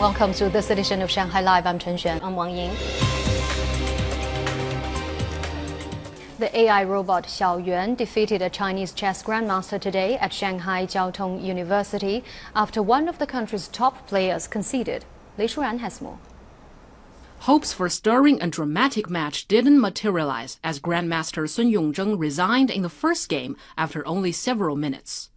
[0.00, 1.66] Welcome to this edition of Shanghai Live.
[1.66, 2.22] I'm Chen Xuan.
[2.22, 2.70] I'm Wang Ying.
[6.38, 11.38] The AI robot Xiao Yuan defeated a Chinese chess grandmaster today at Shanghai Jiao Tong
[11.42, 12.24] University
[12.56, 15.04] after one of the country's top players conceded.
[15.36, 16.18] Lei Shuran has more.
[17.40, 22.80] Hopes for a stirring and dramatic match didn't materialize as Grandmaster Sun Yongzheng resigned in
[22.80, 25.28] the first game after only several minutes.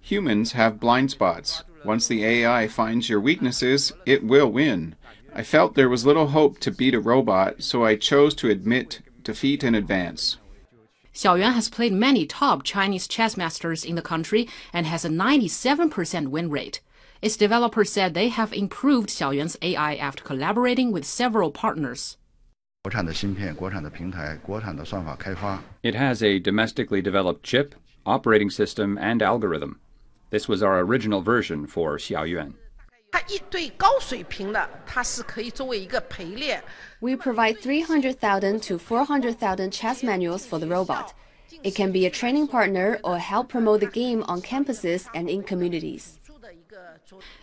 [0.00, 1.62] Humans have blind spots.
[1.84, 4.96] Once the AI finds your weaknesses, it will win.
[5.32, 9.00] I felt there was little hope to beat a robot, so I chose to admit
[9.22, 10.38] defeat in advance.
[11.14, 15.08] Xiao Yuan has played many top Chinese chess masters in the country and has a
[15.08, 16.80] 97% win rate.
[17.20, 22.16] Its developers said they have improved Xiao Yuan's AI after collaborating with several partners.
[25.82, 27.74] It has a domestically developed chip,
[28.06, 29.78] operating system, and algorithm.
[30.30, 32.54] This was our original version for Xiaoyuan.
[37.02, 41.12] We provide 300,000 to 400,000 chess manuals for the robot.
[41.62, 45.42] It can be a training partner or help promote the game on campuses and in
[45.42, 46.17] communities.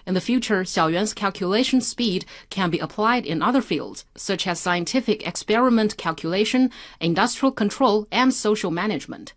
[0.06, 4.60] In the future, Xiao Yuan's calculation speed can be applied in other fields, such as
[4.60, 9.34] scientific experiment calculation, industrial control, and social management.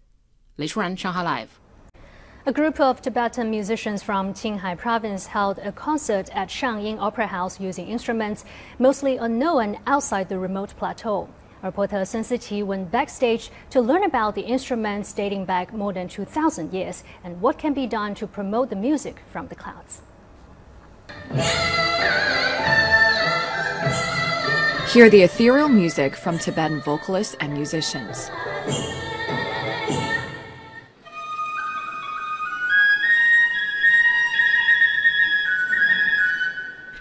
[0.58, 1.60] Lei Shuran, Shanghai Live.
[2.44, 7.60] A group of Tibetan musicians from Qinghai province held a concert at Shangyin Opera House
[7.60, 8.44] using instruments
[8.78, 11.28] mostly unknown outside the remote plateau.
[11.62, 16.72] Reporter Sun Siqi went backstage to learn about the instruments dating back more than 2,000
[16.72, 20.02] years and what can be done to promote the music from the clouds.
[24.92, 28.30] Hear the ethereal music from Tibetan vocalists and musicians.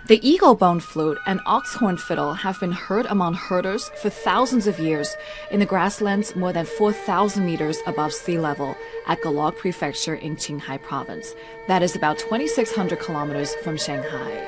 [0.08, 4.66] The eagle bone flute and ox horn fiddle have been heard among herders for thousands
[4.66, 5.18] of years
[5.52, 10.82] in the grasslands more than 4,000 meters above sea level at Golog Prefecture in Qinghai
[10.82, 11.36] Province.
[11.68, 14.48] That is about 2,600 kilometers from Shanghai.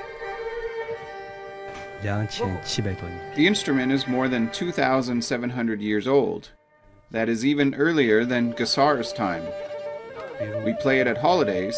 [3.35, 6.51] The instrument is more than 2,700 years old.
[7.11, 9.43] That is even earlier than Gesar's time.
[10.63, 11.77] We play it at holidays,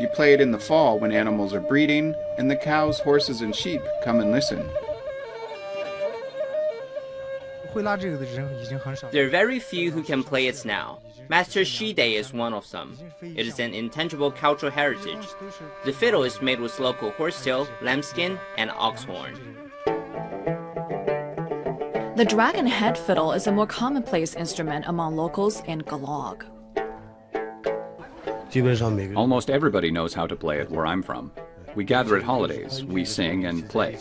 [0.00, 3.54] you play it in the fall when animals are breeding, and the cows, horses, and
[3.54, 4.68] sheep come and listen.
[7.74, 11.00] There are very few who can play it now.
[11.28, 12.96] Master Shide is one of them.
[13.20, 15.26] It is an intangible cultural heritage.
[15.84, 19.34] The fiddle is made with local horsetail, lambskin, and ox horn.
[22.16, 26.44] The dragon head fiddle is a more commonplace instrument among locals in Golog.
[29.16, 31.32] Almost everybody knows how to play it where I'm from.
[31.74, 33.98] We gather at holidays, we sing and play.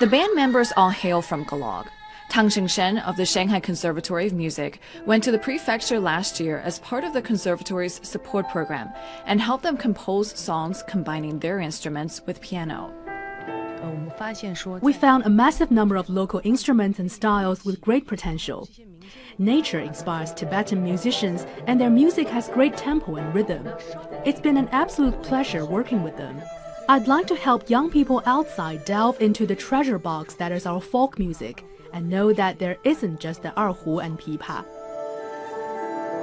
[0.00, 1.86] The band members all hail from Golog.
[2.28, 6.80] Tang Xingshen of the Shanghai Conservatory of Music went to the prefecture last year as
[6.80, 8.92] part of the conservatory's support program
[9.24, 12.92] and helped them compose songs combining their instruments with piano.
[14.80, 18.68] We found a massive number of local instruments and styles with great potential.
[19.38, 23.68] Nature inspires Tibetan musicians, and their music has great tempo and rhythm.
[24.24, 26.40] It's been an absolute pleasure working with them.
[26.88, 30.80] I'd like to help young people outside delve into the treasure box that is our
[30.80, 34.64] folk music and know that there isn't just the erhu and pipa.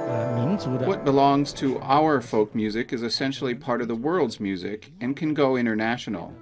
[0.08, 5.16] Uh, what belongs to our folk music is essentially part of the world's music and
[5.16, 6.34] can go international.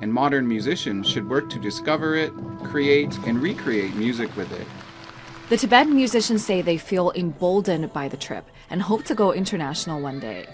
[0.00, 2.32] And modern musicians should work to discover it,
[2.64, 4.66] create, and recreate music with it.
[5.48, 10.00] The Tibetan musicians say they feel emboldened by the trip and hope to go international
[10.00, 10.46] one day.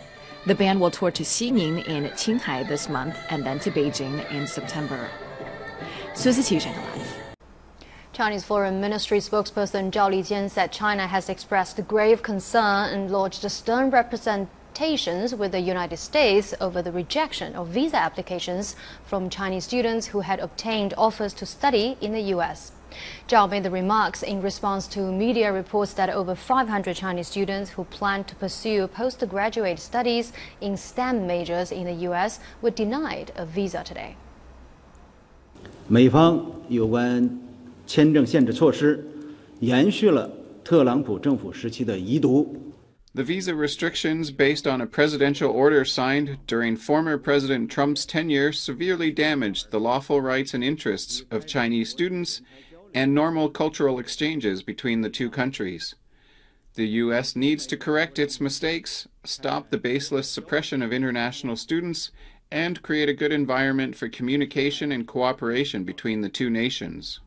[0.46, 4.46] The band will tour to Xining in Qinghai this month and then to Beijing in
[4.46, 5.08] September.
[8.12, 13.50] Chinese Foreign Ministry spokesperson Zhao Lijian said China has expressed grave concern and lodged a
[13.50, 13.90] stern
[14.73, 18.75] representations with the United States over the rejection of visa applications
[19.05, 22.71] from Chinese students who had obtained offers to study in the U.S.
[23.27, 27.83] Zhao made the remarks in response to media reports that over 500 Chinese students who
[27.85, 32.39] plan to pursue postgraduate studies in STEM majors in the U.S.
[32.61, 34.15] were denied a visa today.
[35.87, 37.29] 美方有关
[37.85, 39.05] 签证限制措施
[39.59, 40.29] 延续了
[40.63, 42.66] 特朗普政府时期的遗毒。
[43.18, 49.10] The visa restrictions based on a presidential order signed during former President Trump's tenure severely
[49.10, 52.42] damaged the lawful rights and interests of Chinese students
[52.94, 55.96] and normal cultural exchanges between the two countries.
[56.74, 57.34] The U.S.
[57.34, 62.12] needs to correct its mistakes, stop the baseless suppression of international students,
[62.52, 67.18] and create a good environment for communication and cooperation between the two nations.